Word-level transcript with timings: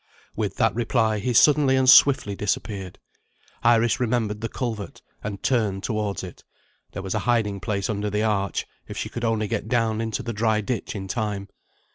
With 0.35 0.55
that 0.55 0.73
reply, 0.73 1.19
he 1.19 1.31
suddenly 1.31 1.75
and 1.75 1.87
swiftly 1.87 2.33
disappeared. 2.35 2.97
Iris 3.61 3.99
remembered 3.99 4.41
the 4.41 4.49
culvert, 4.49 5.03
and 5.23 5.43
turned 5.43 5.83
towards 5.83 6.23
it. 6.23 6.43
There 6.93 7.03
was 7.03 7.13
a 7.13 7.19
hiding 7.29 7.59
place 7.59 7.87
under 7.87 8.09
the 8.09 8.23
arch, 8.23 8.65
if 8.87 8.97
she 8.97 9.09
could 9.09 9.23
only 9.23 9.47
get 9.47 9.67
down 9.67 10.01
into 10.01 10.23
the 10.23 10.33
dry 10.33 10.59
ditch 10.61 10.95
in 10.95 11.07
time. 11.07 11.49